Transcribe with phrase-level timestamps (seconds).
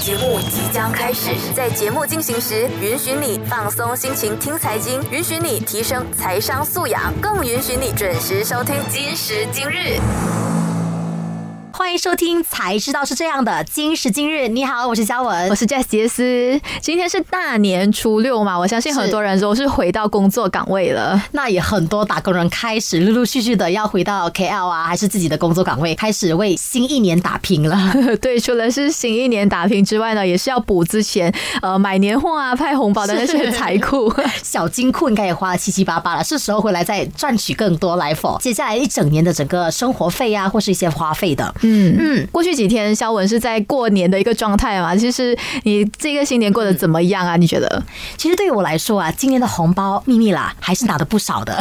[0.00, 10.00] 节目即将开始，在节目进行时，允许你放松心情听财经，允许你提升财商素养，更允许你准时收听今时今日。
[11.72, 13.62] 欢迎收听，才知道是这样的。
[13.64, 16.60] 今时今日，你好，我是嘉文，我是 Jess 杰斯。
[16.80, 21.20] 今天是大年初六嘛，我相信很多人都是回到工作岗位了。
[21.32, 27.92] 那也很多打工人开始陆陆续续的要回到 KL 啊，还是自己的工作岗位，开始为新一年打拼了。
[28.20, 31.32] 对，除了是新一年打拼之外呢，也是要补之前
[31.62, 34.12] 呃买年货啊、派红包的那些财库、
[34.42, 36.24] 小金库，应该也花了七七八八了。
[36.24, 38.38] 是时候回来再赚取更多来否？
[38.40, 41.54] 接下来一整年的整个生活费啊，或是一些花费的。
[41.62, 44.94] 嗯嗯，过去几天肖文是在过年的一个状态嘛？
[44.96, 47.36] 其实你这个新年过得怎么样啊？
[47.36, 47.82] 你觉得？
[48.16, 51.54] 其实对于我来说啊，今年的红包秘密啦，还是拿的不少的。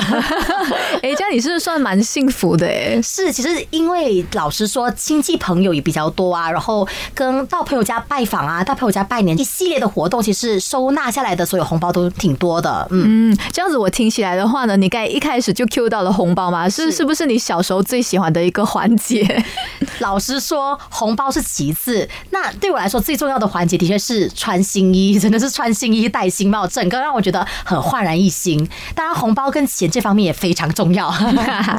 [1.03, 3.01] 哎，这样你是算蛮幸福的哎。
[3.01, 12.87] 是，其实因为老实说，亲戚朋友也比较多啊，然后跟到朋友家拜访啊，到朋友家拜年一系列的活动，其实收纳下来的所有红包都挺多的。
[12.91, 16.67] 嗯，这样子我听起来的话呢，你该一开始就 Q 到了红包嘛？
[16.69, 19.43] 是是不是你小时候最喜欢的一个环节？
[19.99, 20.39] 老实。
[20.39, 28.67] 说红包是其次，那对我来说最重要的环节的确是穿新衣，真的是穿新衣戴新帽，整个让我觉得很焕然一新。
[28.95, 31.13] 当然，红包跟钱这方面也非常重要。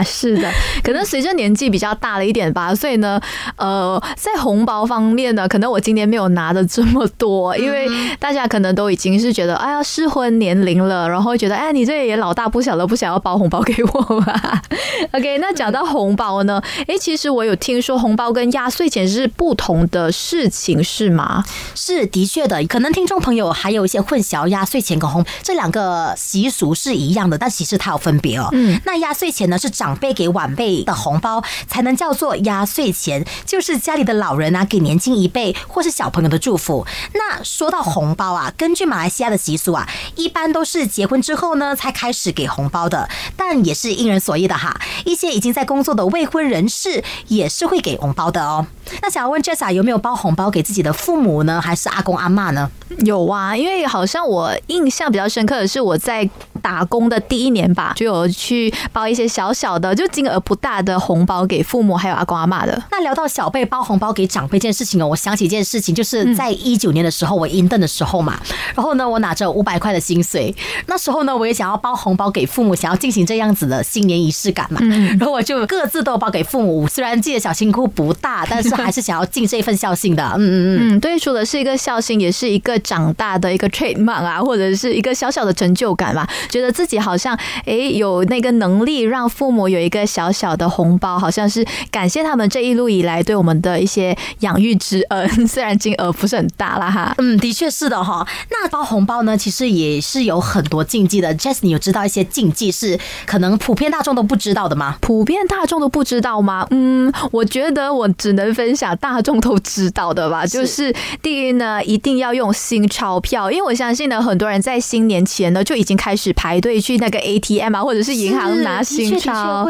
[0.05, 0.49] 是的，
[0.85, 3.21] 可能随着年纪比较大了一点吧，所以呢，
[3.57, 14.63] 呃，在红包方面呢，可能我今年没有拿的这么多，因为大家可能都已经是觉得，哎呀，适婚年龄了，然后觉得，哎，你这也老大不小了，不想要包红包给我吧？
[15.13, 21.45] OK，那讲到红包呢，哎，其实我有听说红包跟压岁钱是不同的事情，是吗？
[21.75, 28.49] 是的确的，可能听众朋友还有一些混淆，压岁钱跟红这两个习俗是一样的，但其实它有分别哦。
[28.53, 36.87] 嗯，那压岁钱呢是长辈给晚辈的红包，才能叫做压岁钱，就是家里的老人啊给年轻一辈或是小朋友的祝福。
[37.15, 44.79] 那说到红包啊，根据马来西亚的习俗啊，一般都是结婚之后呢才开始给红包的，但也是因人所异的哈。
[45.05, 48.67] 一些已经在工作的未婚人士也是会给红包的哦。
[49.03, 51.61] 那想要问 Jessa 有没有包红包给自己的父母呢？
[51.61, 52.69] 还是阿公阿妈呢？
[53.05, 56.29] 有啊，因为好像我印象比较深刻的是我在
[56.61, 62.83] 打工的第一年吧，就有去包一些小小的，就金额不大的红包给父母还有阿公阿妈的。
[62.91, 68.41] 那聊到小辈包红包给长辈这件事情哦，我想起一件事情，就是在一九年的时候，我应邓的时候嘛，
[68.75, 70.55] 然后呢，我拿着五百块的薪水，
[70.87, 80.25] 那时候呢，我也想要包红包给父母，想要进行这样子的新年仪式感嘛，然后我就各自都包给父母，虽然自己的小金库不大，但是还是想要尽这份孝心的。
[80.37, 86.29] 嗯嗯嗯，对，除了是一个孝心，也是一个长大的一个 trademark 啊，或者是一个小小的成就感吧。
[86.49, 95.47] 觉得自己好像哎有那个能力让父母有一个小小的红包，好像是感谢他们这一路以来对我们的一些养育之恩。
[95.47, 98.27] 虽然金额不是很大啦哈，嗯，的确是的哈。
[98.51, 101.35] 那包红包呢，其实也是有很多禁忌的。
[101.35, 104.97] Jess，你有知道一些禁忌是可能普遍大众都不知道的吗？
[105.01, 106.67] 普遍大众都不知道吗？
[106.71, 110.45] 嗯，我觉得我只能分享大众都知道的吧。
[110.45, 110.93] 就是
[111.23, 119.65] 第一呢，一定要用新钞票，因为我相信呢，很多人在新年前呢就已经开始排队去那个 ATM 啊，或者是银行拿新钞。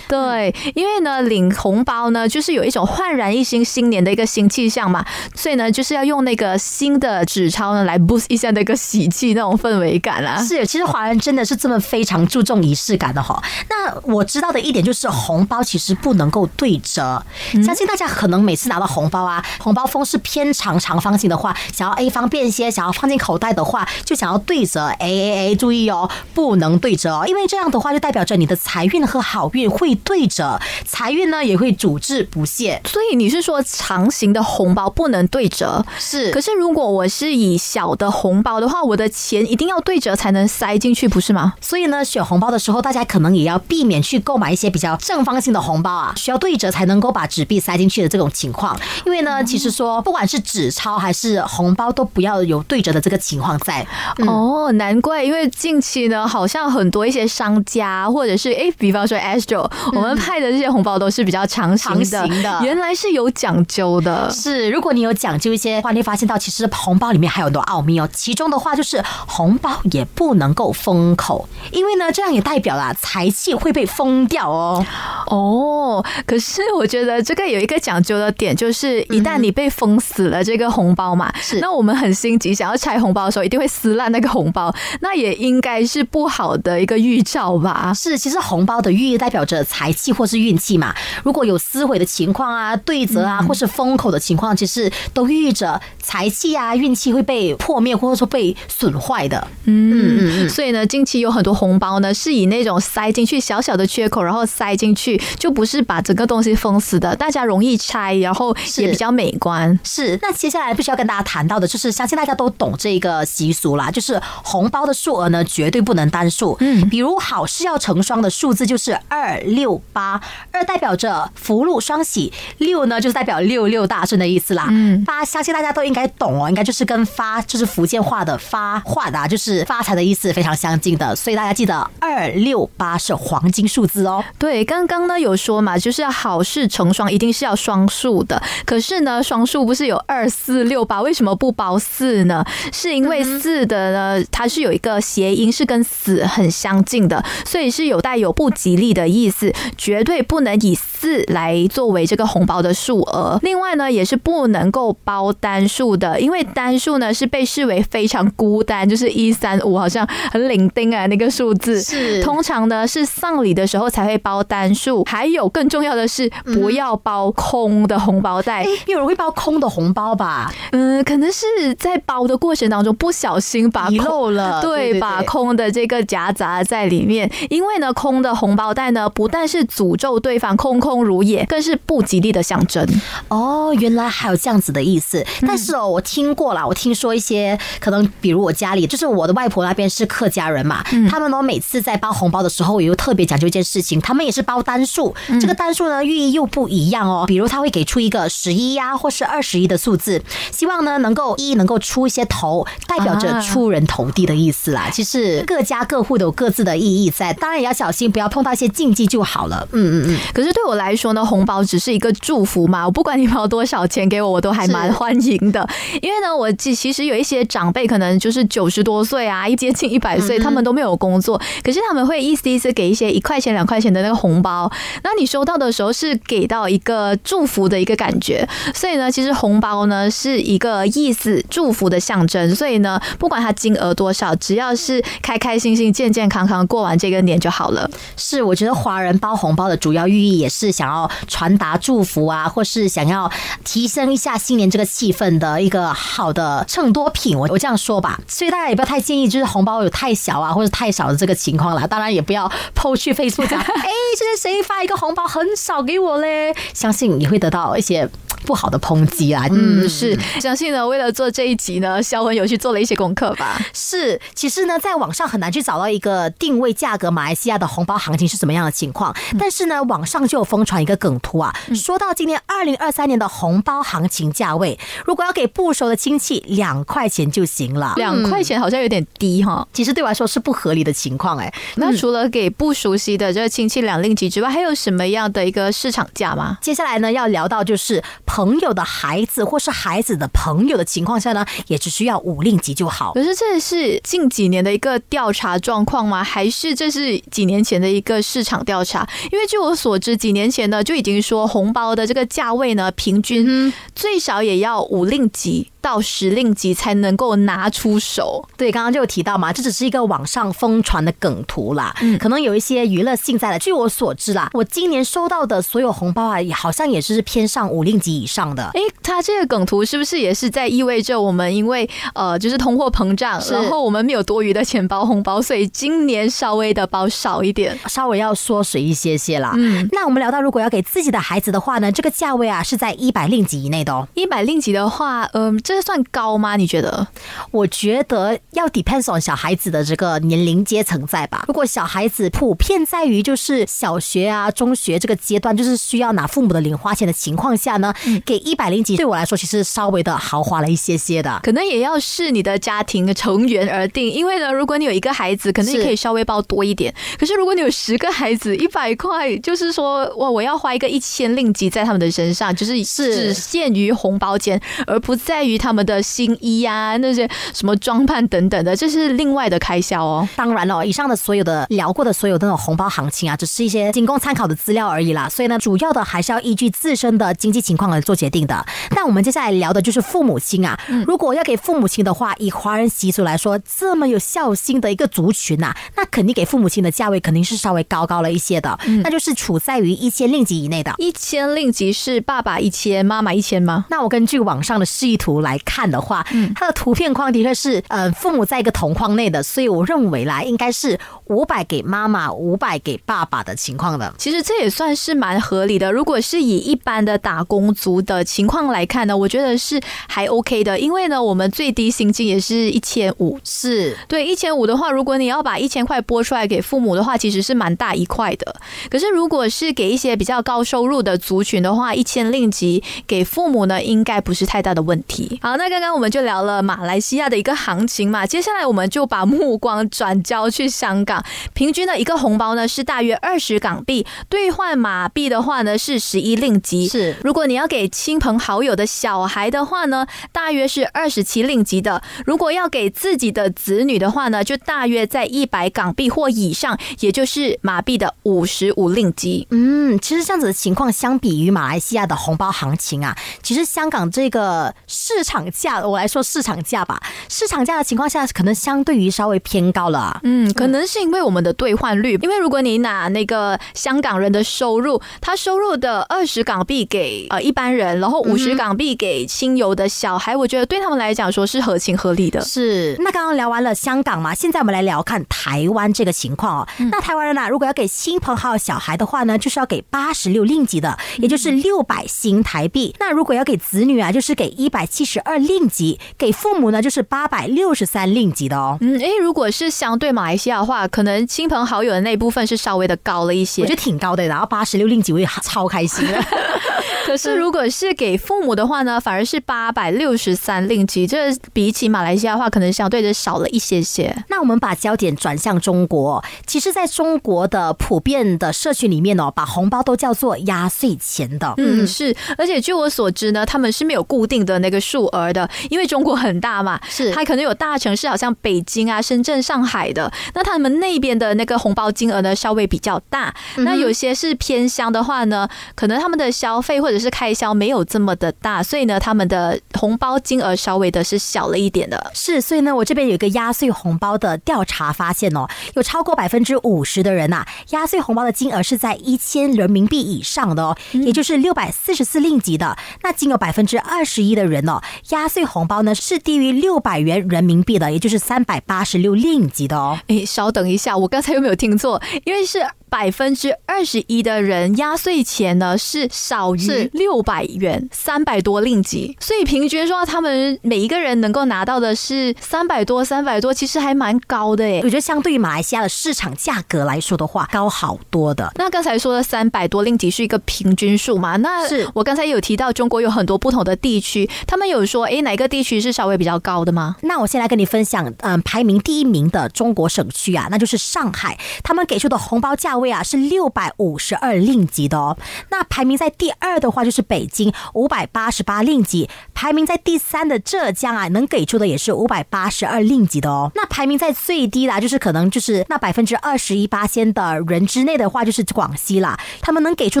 [0.08, 5.04] 对，因为呢，领红包呢，就是有一种焕然一新新年的一个新气象嘛，
[5.34, 10.42] 所以呢，就是要用那个新的纸钞呢来 boost 一下那个喜气那种氛围感啊。
[10.42, 13.42] 是，其实华人真的是这么非常注重仪式感的哈。
[13.70, 17.24] 那我知道的一点就是，红包其实不能够对折。
[17.64, 24.86] 相信大家可能每次拿到红包啊，红包封是偏长长方形的话，想要 A 方便些，想要放进口袋的话，就想要对折。
[24.98, 32.80] A A A，注意哦，不能对折哦，因为这样的话就代表着你的财运和好运会对折，财运呢也会主治不懈。
[32.86, 35.84] 所以你是说长形的红包不能对折？
[35.98, 36.30] 是。
[36.30, 41.54] 可是如果我是以小的红包的话，我的钱一定要对折才能塞进去，不是吗？
[41.60, 48.74] 所以呢，选红包的时候，大家可能也要避免去购买一些比较正方形的红包啊，需要对折才能够把纸币塞进去的这种情况。
[49.04, 53.86] 因为呢，其实说不管是纸钞还是红包，都不要有对折的这个情况在。
[54.26, 62.26] 哦，难怪，因为近期呢，好像很多一些商家或者是哎，比方说 Astro，我们派的这些红包都是比较长形的，
[62.62, 64.30] 原来是有讲究的。
[64.30, 68.08] 是，如果你有讲究一些话，你发现到其实红包里面还有很多奥秘哦。
[68.12, 74.84] 其中的话就是红包也不能够封口，因为呢，这样也代表了财气会被封掉哦。
[75.26, 85.96] 哦，可是我觉得这个有一个讲究的点，就是一旦你被封死了这个红包嘛，是那我们很心急想要拆红包的时候，一定会撕烂那个红包，那也应该是。
[85.96, 87.90] 是不好的一个预兆吧？
[87.96, 90.94] 是，其实红包的寓意代表着财气或是运气嘛。
[91.24, 99.48] 如果有撕毁的情况啊、对折啊，或是封口的情况，其实都寓意着财气啊、运气会被破灭，或者说被损坏的。
[99.64, 100.48] 嗯嗯嗯。
[100.50, 109.78] 所以呢，近期有很多红包呢，是以那种塞进去小小的缺口，然后塞进去，就不是把整个东西封死的，大家容易拆，然后也比较美观。
[109.82, 110.18] 是。
[110.22, 116.56] 那接下来必须要跟大家谈到的，就是相信大家都懂这个习俗啦，就是红包的数额呢，绝对不能单数。
[116.60, 116.88] 嗯。
[116.88, 120.20] 比如好事要成双的数字就是二六八，
[120.52, 124.66] 二代表着福禄双喜，六呢就是代表六六大顺的意思啦。
[124.70, 125.04] 嗯。
[125.04, 134.24] 八相信大家都应该懂哦，应该就是跟发就是福建话的发话的，就是发财的意思非常相近的，所以大家记得二六八是黄金数字哦。
[134.38, 138.40] 对，刚刚呢有说嘛，就是要好事成双，一定是要双数的。
[138.64, 142.44] 可是呢，双数不是有二四六八，为什么不包四呢？
[142.72, 153.38] 是因为四的呢，它是有一个谐音，是跟死很相近的，所以是有带有不吉利的意思，绝对不能以四来作为这个红包的数额。
[153.42, 161.80] 另外呢，也是不能够包单数的，因为单数呢是被视为非常孤单，就是一三五好像很领丁啊那个数字。
[161.82, 165.04] 是，通常呢是丧礼的时候才会包单数。
[165.04, 168.66] 还有更重要的是，不要包空的红包袋。
[168.86, 170.52] 有人会包空的红包吧？
[170.72, 171.46] 嗯，可能是
[171.78, 177.30] 在包的过程当中不小心把遗漏了，对，把空的这个夹杂在里面。
[177.50, 182.86] 因为呢，空的红包袋呢，不但是诅咒对方空空如也，更是不吉利的象征。
[183.28, 185.24] 哦，原来还有这样子的意思。
[185.42, 195.14] 但是哦，我听过了，我听说一些可能，比如我家里，就是我的外婆那边是客家人嘛，他们呢每次在包红包的时候，也有特别讲究一件事情，他们也是包单数。
[195.40, 197.24] 这个单数呢，寓意又不一样哦。
[197.26, 200.22] 比如他会给出一个十一呀，或是二十一的数字，
[200.52, 204.88] 希望呢能够一能够出一些头，代表着出人头地的意思啦。
[204.90, 209.66] 其实各家各户都有各自的意义在，当然也要小心，不要碰到一些禁忌就好了。
[209.72, 210.18] 嗯嗯嗯。
[210.32, 215.68] 可是对我来说呢，红包只是一个祝福嘛，我不管你包多少钱给我，我都还蛮欢迎的。
[216.02, 224.70] 因为呢，我其其实有一些长辈，可能就是九十多岁啊，一接近一百岁，他们都没有工作，可是他们会意思意思给一些一块钱、两块钱的那个红包。
[225.02, 232.54] 那你收到的时候是给到一一个祝福的一个感觉，所以呢，其实红包呢是一个意思祝福的象征。
[232.54, 237.90] 所以呢，不管它金额多少，只要是开开心心、健健康康过完这个年就好了。
[238.14, 243.30] 是，我觉得华人包红包的主要寓意也是想要传达祝福啊，或是想要
[243.64, 247.38] 提升一下新年这个气氛的一个好的衬托品。
[247.38, 251.88] 我我这样说吧，所以大家也不要太建议，就是红包有太小啊或者太少的这个情况了。
[251.88, 256.54] 当然也不要 抛去费诉讲， 哎，现在谁发一个红包很少给我嘞？
[256.74, 258.08] 相信你会得到一些。
[258.46, 260.86] 不好的抨击啊，嗯，是相信呢。
[260.86, 263.60] 为了做这一集呢，肖文有去做了一些功课吧。
[263.74, 269.14] 是，其实呢，在网上很难去找到一个定位价格马来西亚的红包行情是怎么样的情况。
[269.36, 279.66] 但是呢，网上就有疯传一个梗图啊，说到今年二零二三年的红包行情价位，如果要给不熟的亲戚两块钱就行了，两块钱好像有点低哈。
[279.72, 281.52] 其实对我来说是不合理的情况哎。
[281.74, 286.58] 那除了给不熟悉的这个亲戚两令吉之外，还有什么样的一个市场价吗？
[286.62, 288.02] 接下来呢，要聊到就是。
[288.36, 293.14] 朋友的孩子或是孩子的朋友的情况下呢，也只需要五令吉就好。
[293.14, 296.22] 可是这是近几年的一个调查状况吗？
[296.22, 299.08] 还是这是几年前的一个市场调查？
[299.32, 305.72] 因为据我所知，几年前呢就已经说红包的这个价位呢，平均最少也要五令吉。
[305.86, 308.44] 到时令吉才能够拿出手。
[308.56, 313.58] 对，刚刚就有提到嘛，这只是一个网上疯传的梗图啦，嗯，可能有一些娱乐性在的。
[313.60, 318.64] 据我所知啦，我今年收到的所有红包啊，也好像也是偏上五令吉以上的。
[318.74, 329.52] 哎，他这个梗图是不是也是在意味着我们因为呃，就是通货膨胀，然后我们没有多余的钱包红包，所以今年稍微的包少一点，稍微要缩水一些些啦。
[329.56, 334.08] 嗯，那我们聊到如果要给自己的孩子的话呢，这个价位啊是在一百令吉以内的哦。
[334.14, 335.75] 一百令吉的话，嗯，这。
[335.76, 336.56] 这算高吗？
[336.56, 337.06] 你觉得？
[337.50, 341.44] 我觉得要 depends on 小孩子的这个年龄阶层在吧。
[341.46, 347.92] 如果小孩子普遍在于就是小学啊、中学这个阶段，就是需要拿父母的零花钱的情况下呢，
[348.24, 351.38] 给一百零几，对我来说其实稍微的豪华了一些些的。
[351.42, 356.94] 可能也要视你的家庭的成员而定，因为呢，如果你有一个孩子，可能你可以稍微包多一点。
[357.18, 365.58] 可是如果你有十个孩子，一百块就是说，哇，我要花一个一千令吉在他们的身上，就是只限于红包钱，而不在于。
[365.65, 370.28] 他们的新衣呀，那些什么装扮等等的，这是另外的开销哦。
[370.36, 375.28] 当然了，以上的所有的聊过的所有的那种红包行情啊，只是一些仅供参考的资料而已啦。
[375.28, 378.64] 所以呢，主要的还是要依据自身的经济情况来做决定的。
[378.90, 390.94] 那我们接下来聊的就是父母亲啊，如果要给父母亲的话，以华人习俗来说，这么有孝心的一个族群呐，那肯定给父母亲的价位肯定是稍微高高了一些的，那就是处在于一千令吉以内的。
[390.98, 393.84] 一千令吉是爸爸一千，妈妈一千吗？
[393.90, 404.12] 那我根据网上的示意图来看的话，嗯它的图片框的确是呃父母在一个同框内的，所以我认为啦，应该是五百给妈妈，五百给爸爸的情况的。
[404.18, 405.90] 其实这也算是蛮合理的。
[405.90, 418.56] 如果是以一般的打工族的情况来看呢，我觉得是还 OK 的，因为呢，我们最低薪金也是一千五，是对一千五的话，如果你要把一千块拨出来给父母的话，其实是蛮大一块的。
[418.90, 425.35] 可是如果是给一些比较高收入的族群的话，一千令吉给父母呢，应该不是太大的问题。
[425.40, 431.24] 好，那刚刚我们就聊了马来西亚的一个行情嘛，接下来我们就把目光转交去香港，
[431.54, 436.88] 平均的一个红包呢是大约二十港币，兑换马币的话呢是十一令吉。
[436.88, 449.46] 是，如果你要给亲朋好友的小孩的话呢，大约是二十七令吉的；如果要给自己的子女的话呢，就大约在一百港币或以上，也就是马币的五十五令吉。
[449.50, 460.20] 嗯，其实这样子的情况，相比于马来西亚的红包行情啊，其实香港这个市场价，我来说市场价吧，市场价的情况下，可能相对于稍微偏高了啊。
[460.22, 472.40] 嗯，可能是因为我们的兑换率，因为如果你拿那个香港人的收入，他收入的二十港币给呃一般人，然后五十港币给亲友的小孩，我觉得对他们来讲说是合情合理的。
[472.42, 476.68] 是，那刚刚聊完了香港嘛，现在我们来聊看台湾这个情况哦。
[476.90, 482.94] 那台湾人啊，如果要给亲朋好友小孩的话呢，就是要给八十六令吉的，也就是六百新台币。
[483.00, 488.76] 那如果要给子女啊，就是给一百七十二令吉，给父母呢就是八百六十三令吉的哦。
[488.82, 494.26] 嗯，诶，如果是相对马来西亚的话，可能亲朋好友的那部分是稍微的高了一些，我觉得挺高的。
[494.26, 496.22] 然后八十六令吉，我也超开心的。
[497.08, 504.14] 可是如果是给父母的话呢，反而是八百六十三令吉，这比起马来西亚的话，可能相对的少了一些些。
[504.28, 511.54] 那我们把焦点转向中国，其实在中国的普遍的社区里面哦，把红包都叫做压岁钱的。
[511.58, 523.32] 嗯，是，而且据我所知呢，他们是没有固定的那个数额的，因为中国很大嘛，是它可能有大城市，好像北京啊、深圳、上海的，那他们那边的那个红包金额呢稍微比较大。
[523.58, 532.10] 那有些是偏乡的话呢，可能他们的消费或者是开销没有这么的大，所以呢，他们的红包金额稍微的是小了一点的。
[532.14, 542.76] 是，所以呢，我这边有一个压岁红包的调查发现哦，有超过百分之五十的人呐，压岁红包的金额是在一千人民币以上的哦，也就是六百四十四令吉的。
[543.02, 549.98] 那仅有百分之二十一的人哦，压岁红包呢是低于六百元人民币的，也就是三百八十六令吉的哦。
[550.08, 552.00] 诶，稍等一下，我刚才有没有听错？
[552.24, 552.58] 因为是。
[552.88, 564.80] 百分之二十一的人压岁钱呢是少于六百元，三百多令吉，所以平均说他们每一个人能够拿到的是三百多，三百多，其实还蛮高的诶。
[564.84, 568.50] 我觉得相对于马来西亚的市场价格来说的话，高好多的。
[568.56, 571.36] 那刚才说的三百多令吉是一个平均数嘛？
[571.36, 576.96] 那是我刚才有提到中国有很多不同的地区，他们有说诶哪个地区是稍微比较高的吗？
[577.02, 585.16] 那我先来跟你分享，嗯，排名第一名的中国省区啊，那就是上海，他们给出的红包价位啊是六百五十二令吉的哦。
[585.50, 593.50] 那排名在第二的话就是北京五百八十八令吉，排名在第三的浙江啊，能给出的也是五百八十二令吉的哦。
[593.54, 600.00] 那排名在最低啦，就是可能就是那百分之二十一八仙的人之内的话，就是广西啦，他们能给出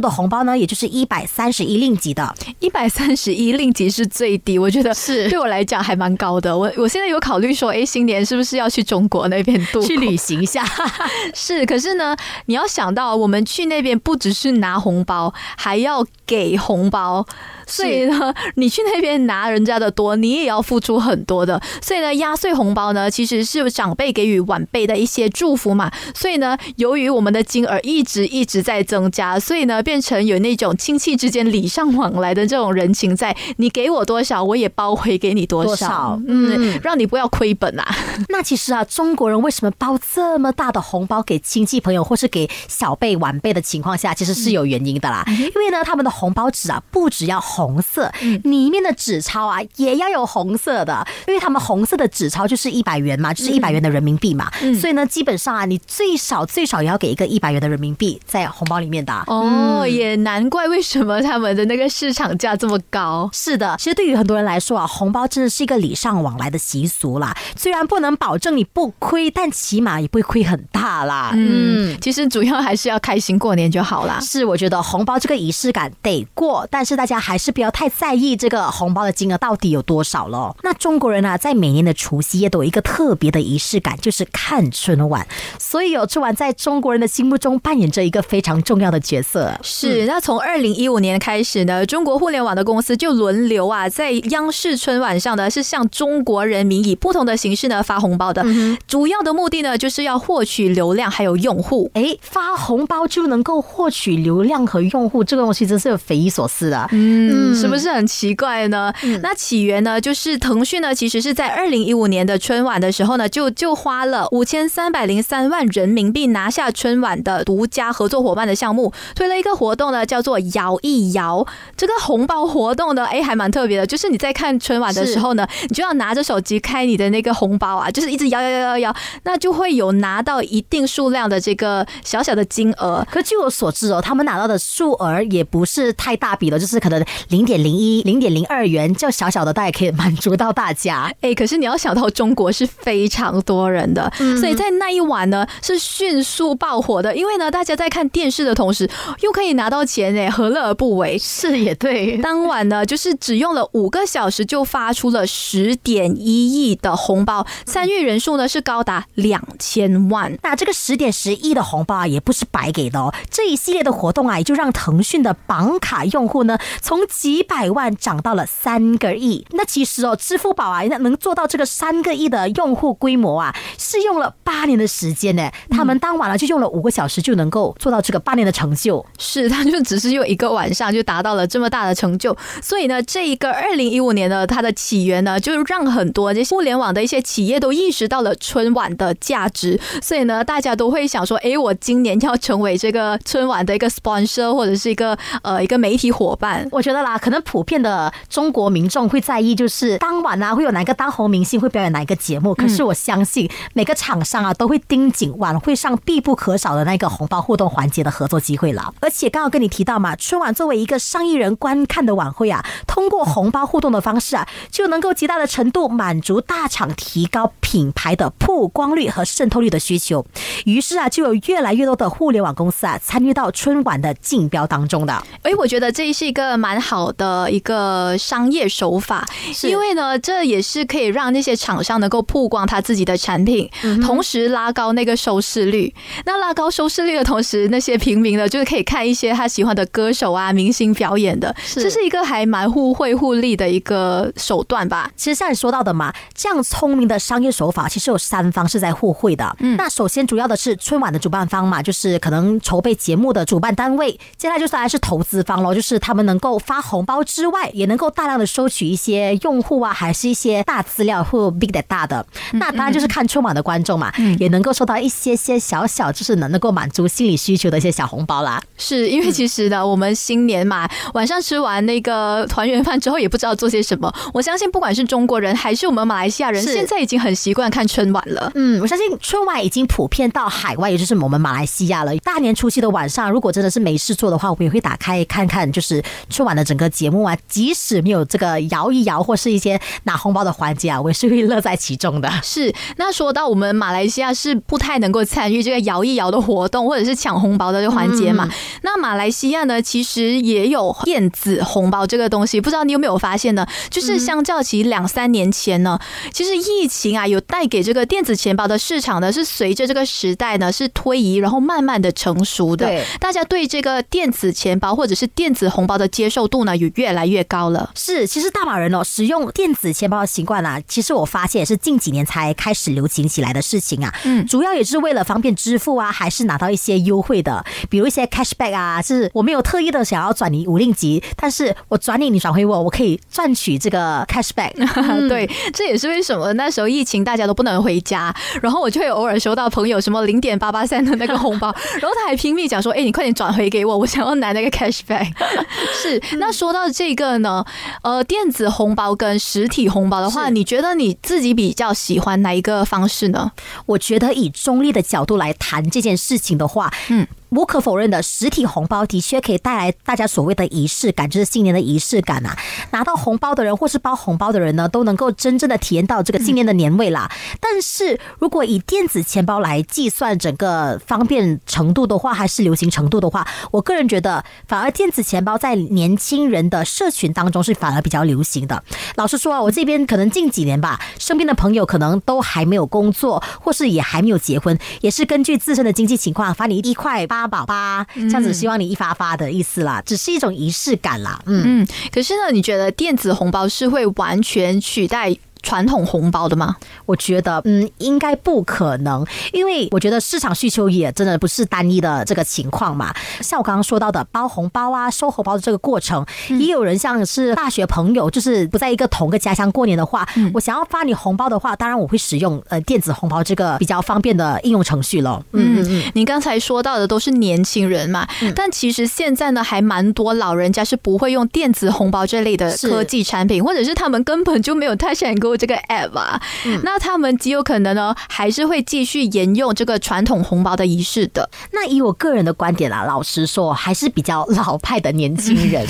[0.00, 6.56] 的红包呢，也就是一百三十一令吉的，一百三十一令吉是最低，我觉得是对我来讲还蛮高的。
[6.56, 10.64] 我我现在有考虑说，哎，新年是不是要去中国那边度去旅行一下？
[11.34, 12.16] 是，可是呢，
[12.46, 17.26] 你要想到，我们去那边不只是拿红包，还要给红包。
[17.66, 21.60] 所以呢，你去那边拿人家的多，你也要付出很多的。
[21.82, 25.90] 所以呢，压岁红包呢，其实是长辈给予晚辈的一些祝福嘛。
[26.14, 33.36] 所以呢，由于我们的金额一直一直在增加，所以呢，变成有那种亲戚之间礼尚往来的这种人情在。
[33.56, 37.84] 你给我多少，我也包回给你多少，嗯，让你不要亏本啊。
[38.30, 45.24] 那其实啊，中国人为什么包这么大的红包给亲戚朋友或是给小辈晚辈的情况下，其实是有原因的啦。
[45.26, 47.42] 因为呢，他们的红包纸啊，不只要。
[47.56, 48.12] 红色，
[48.44, 59.24] 里面的纸钞啊也要有红色的，因为他们红色的纸钞就是一百元嘛，就是一百元的人民币嘛，所以呢，基本上啊，你最少最少也要给一个一百元的人民币在红包里面的。
[59.26, 63.30] 哦，也难怪为什么他们的那个市场价这么高。
[63.32, 67.34] 是的，其实对于很多人来说啊，红包真的是一个礼尚往来的习俗啦。
[67.56, 71.32] 虽然不能保证你不亏，但起码也不会亏很大啦。
[71.34, 74.20] 嗯，其实主要还是要开心过年就好啦。
[74.20, 80.56] 是，我觉得红包这个仪式感得过，但是大家还是不要太在意这个红包的金额到底有多少了。
[80.62, 85.26] 那中国人啊，在每年的除夕夜都有一个特别的仪式感，就是看春晚。
[85.58, 89.52] 所以有春晚在中国人的心目中扮演着一个非常重要的角色。
[89.62, 98.44] 是，那从二零一五年开始呢，中国互联网的公司就轮流啊，在央视春晚上呢，是向中国人民以不同的形式呢发红包的。
[98.86, 101.90] 主要的目的呢，就是要获取流量还有用户。
[101.94, 106.88] 哎，发红包就能够获取流量和用户，这个东西真是匪夷所思的。
[106.92, 108.92] 嗯，是不是很奇怪呢？
[109.22, 121.46] 那起源呢，就是腾讯呢，其实是在二零一五年的春晚的时候呢，就就花了五千三百零三万人民币拿下春晚的独家合作伙伴的项目，推了一个活动呢，叫做摇一摇。
[121.76, 133.06] 这个红包活动呢，哎，还蛮特别的，就是你在看春晚的时候呢，你就要拿着手机开你的那个红包啊，就是一直摇摇摇摇摇，那就会有拿到一定数量的这个小小的金额。
[133.10, 141.12] 可据我所知哦，他们拿到的数额也不是太大笔了，就是可能零点零一、零点零二元，就小小的，大概可以满足到大家。
[141.20, 148.88] 哎，可是你要想到中国是非常多人的，所以在那一晚呢是迅速爆火的，因为呢大家在看电视的同时
[149.20, 151.18] 又可以拿到钱，哎，何乐而不为？
[151.18, 152.18] 是也对。
[152.18, 160.38] 当晚呢就是只用了五个小时就发出了十点一亿的红包，参与人数呢是高达两千万。
[160.42, 169.46] 那这个十点十亿的红包啊也不是白给的哦，这一系列的活动啊也就让腾讯的绑卡用户呢从几百万涨到了三个亿。
[169.52, 175.50] 那其实哦，支付宝啊那能做到这个三个亿的用户规模啊，是用了八年的时间呢。
[175.70, 179.04] 他们当晚呢就用了五个小时就能够做到这个八年的成就。
[179.18, 182.36] 是，他就只是用一个晚上就达到了这么大的成就。
[182.62, 189.80] 所以呢，这一个二零一五年呢，它的起源呢，就让很多这些互联网的一些企业都意识到了春晚的价值。
[190.02, 196.66] 所以呢，大家都会想说，哎，我今年要成为这个春晚的一个 sponsor 或者是一个呃一个媒体伙伴。
[196.70, 202.52] 我觉得啦，可能普遍的中国民众会在意，就是当晚啊会有哪个当红明星会表演哪一个节目。
[202.52, 208.92] 可是我相信每个厂商啊都会盯紧晚会上必不可少的那个红包互动环节的合作机会了。
[209.00, 220.26] 而且刚好跟你提到嘛，春晚作为一个上亿人观看的晚会啊，通过红包互动的方式啊，就能够极大的程度满足大厂提高品牌的曝光率和渗透率的需求。
[220.64, 225.22] 于是啊，就有越来越多的互联网公司啊参与到春晚的竞标当中的。
[225.42, 229.26] 哎，我觉得这是一个蛮好的一个商业手法，
[229.64, 233.68] 因为呢，这也是可以让那些厂商能够曝光他自己的产品，
[234.04, 235.92] 同时拉高那个收视率。
[236.24, 245.10] 那拉高收视率的同时，那些平民呢，就是可以看一些他喜欢的歌手啊、明星表演的，这是一个还蛮互惠互利的一个手段吧。
[245.16, 249.56] 其实像你说到的嘛，这样聪明的商业手法，其实有三方是在互惠的。
[249.58, 254.12] 嗯，那首先主要的是春晚的主办方嘛，就是可能筹备节目的主办单位。
[254.36, 262.24] 接下来就是还是投资方喽，就是他们能够发红包之外，也能够大量的收取一些用户啊，还是一些大资料或 big 的大的。
[262.52, 268.62] 那当然就是看春晚的观众嘛，嗯也能够收到一些些小小，就是能能够满足心理需求的一些小红包啦。
[268.76, 274.12] 是因为其实呢，我们新年嘛，晚上吃完那个团圆饭之后，也不知道做些什么。
[274.32, 278.50] 我相信不管是中国人还是我们马来西亚人，现在已经很习惯看春晚了。
[278.54, 282.16] 嗯，我相信春晚已经普遍到海外，也就是我们马来西亚了。
[282.18, 287.34] 大年初七的晚上，如果真的是没事做的话，我也会打开看看，就是春晚的整个节目啊。
[287.48, 292.28] 即使没有这个摇一摇或是一些拿红包的环节啊，我也是会乐在其中的。
[292.42, 298.50] 是，那说到我们马来西亚是不太能够参与这个摇一摇的活动，或者是抢红包的这个环节嘛？
[298.82, 303.66] 那马来西亚呢，其实也有电子红包这个东西，不知道你有没有发现呢？
[303.88, 305.98] 就是相较起两三年前呢，
[306.32, 312.86] 其实疫情啊有带给这个电子钱包的市场呢，是随着这个时代呢是推移，然后慢慢的成熟的。
[312.86, 317.90] 对，大家对这个电子钱包或者是电子红包的接受度呢，也越来越高了。
[317.94, 324.14] 是，其实大马人哦使用电子钱包的习惯啊，其实我发现也是近几年才开始流行起来的事情啊。
[324.24, 334.72] 嗯，主要也是为了方便支付啊，还是拿到一些优惠的，比如一些 cashback 啊，是我没有特意的想要转你五令吉，但是我转你，你转回我，我可以赚取这个 cashback。
[335.28, 345.32] 对，这也是为什么那时候疫情大家都不能回家，然后我就会偶尔收到朋友什么零点八八三的那个红包， 然后他还拼命讲说：“哎，你快点转回给我，我想要拿那个 cashback。
[346.02, 347.64] ”是，那那说到这个呢，
[348.02, 353.50] 呃，电子红包跟实体红包的话，你觉得你自己比较喜欢哪一个方式呢？
[353.86, 357.26] 我觉得以中立的角度来谈这件事情的话，嗯。
[357.50, 362.56] 无可否认的，实体红包的确可以带来大家所谓的仪式感，就是新年的仪式感啊。
[362.90, 367.30] 拿到红包的人或是包红包的人呢，都能够真正的体验到这个新年的年味啦。
[367.60, 378.82] 但是如果以电子钱包来计算整个方便程度的话，还是流行程度的话，我个人觉得，反而电子钱包在年轻人的社群当中是反而比较流行的。
[379.14, 387.35] 老实说啊，我这边可能近几年吧，身边的朋友可能都还没有工作，或是也还没有结婚，也是根据自身的经济情况发你一块八。
[387.36, 391.38] 八宝吧，这样子希望你一发发的意思啦，只是一种仪式感啦。
[391.44, 395.36] 嗯嗯，可是呢，你觉得电子红包是会完全取代？
[395.66, 396.76] 传统红包的吗？
[397.06, 403.12] 我觉得，嗯，应该不可能，因为我觉得市场需求也真的不是单一的这个情况嘛。
[403.40, 410.24] 像我刚刚说到的包红包啊、收红包的这个过程，也有人像是大学朋友，就是不在一个同个家乡过年的话，
[410.54, 415.42] 我想要发你红包的话，当然我会使用呃电子红包这个比较方便的应用程序了。
[415.50, 418.24] 嗯嗯，你刚才说到的都是年轻人嘛，
[418.54, 425.55] 但其实现在呢，还蛮多老人家是不会用电子红包这类的科技产品，或者是他们根本就没有太想过。
[425.56, 426.40] 这个 app 啊，
[426.82, 431.48] 那他们极有可能呢，还是会继续沿用这个传统红包的仪式的。
[431.72, 435.86] 那以我个人的观点啊，老实说，还是比较老派的年轻人，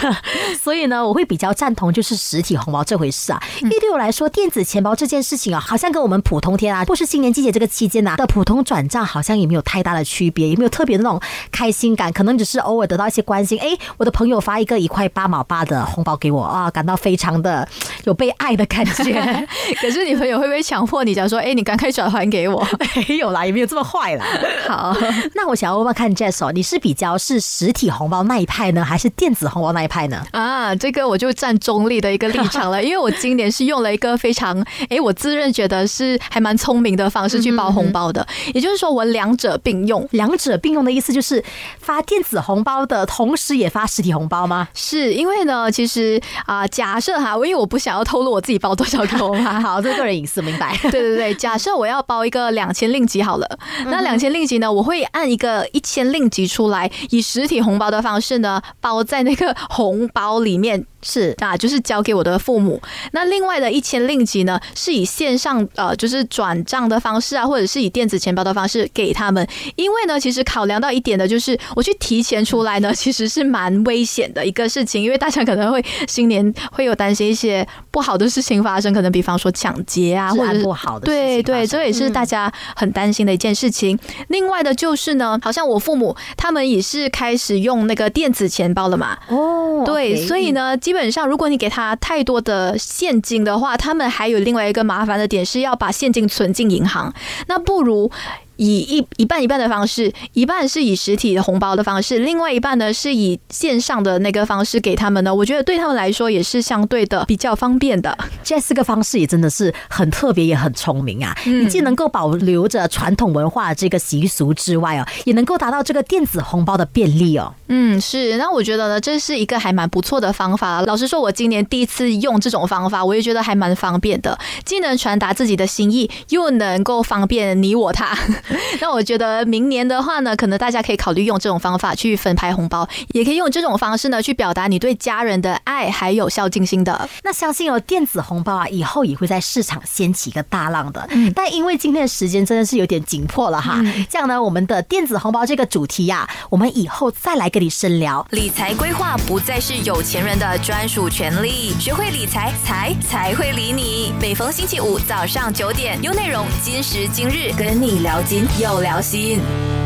[0.60, 3.42] 所以呢，我会比较赞同就是实体红包这回事啊。
[3.62, 13.58] 因为对我来说，电子钱包这件事情啊，好像跟我们普通天啊，或是新年季节这个期间呐的普通转账，好像也没有太大的区别，也没有特别的那种开心感，可能只是偶尔得到一些关心。
[13.58, 17.66] 哎，我的朋友发一个一块八毛八的红包给我啊，感到非常的
[18.04, 19.05] 有被爱的感觉。
[19.80, 22.66] 可是你朋友会不会强迫你讲说，哎，你赶快转还给我？
[23.08, 24.24] 没有啦，也没有这么坏啦。
[24.66, 24.96] 好，
[25.34, 30.24] 那我想要问问看，Jess 哦，你是比较是实体红包那一派呢，还是电子红包那一派呢？
[30.32, 38.26] 啊，这个我就站中立的一个立场了，因为我今年是用了一个非常，哎，我自认觉得是还蛮聪明的方式去包红包的。
[38.54, 41.42] 也就是说，我两者并用，两者并用的意思就是
[41.78, 44.68] 发电子红包的同时也发实体红包吗？
[44.74, 49.04] 是因为呢，其实啊，假设哈，我因为我不想要透露我自己包多少。
[49.60, 50.76] 好，这个人隐私明白。
[50.90, 60.86] 对对对，假设我要包一个两千令吉好了，那两千令吉呢，我会按一个一千令吉出来，以实体红包的方式呢，包在那个红包里面。
[61.06, 62.80] 是啊，就是交给我的父母。
[63.12, 69.46] 那另外的一千令吉呢，是以线上呃，就是转账的方式啊，或者是以电子钱包的方式给他们。
[69.76, 81.06] 因为呢，其实考量到一点的就是，我去提前出来呢，其实是蛮危险的一个事情，因为大家可能会新年会有担心一些不好的事情发生，可能比方说抢劫啊，或者不好的。
[81.06, 83.98] 对对，这也是大家很担心的一件事情。
[84.28, 89.18] 另外的就是呢，好像我父母他们也是开始用那个电子钱包了嘛。
[89.28, 97.12] 哦，对，所以呢，基本基本上，如果你给他太多的现金的话，他们还有另外一个麻烦的点是要把现金存进银行，
[97.48, 98.10] 那不如。
[98.56, 105.34] 以一一半一半的方式，一半是以实体的红包的方式，另外一半呢是以线上的那个方式给他们呢。
[105.34, 108.16] 我觉得对他们来说也是相对的比较方便的。
[108.42, 111.36] 这四个方式也真的是很特别，也很聪明啊！
[111.44, 117.52] 你既能够保留着传统文化这个习俗之外哦，也能够达到这个电子红包的便利哦。
[117.68, 118.36] 嗯，是。
[118.36, 120.80] 那我觉得呢，这是一个还蛮不错的方法。
[120.82, 128.16] 老实说，我今年第一次用这种方法，我也觉得还蛮方便的，既能传达自己的心意，又能够方便你我他。
[128.80, 137.08] 那我觉得明年的话呢，可能大家可以考虑用这种方法去分派红包，也可以用这种方式呢去表达你对家人的爱还有孝敬心的。
[137.24, 141.06] 那相信有电子红包啊，以后也会在市场掀起一个大浪的。
[141.10, 148.26] 嗯，但因为今天的时间真的是有点紧迫了哈，这样呢，我们的电子红包这个主题呀，我们以后再来跟你深聊。
[148.30, 154.12] 理财规划不再是有钱人的专属权利，学会理财，财才会理你。
[154.20, 158.46] 每逢星期五早上九点，有内容，今时今日跟你聊金。
[158.60, 159.85] 有聊心。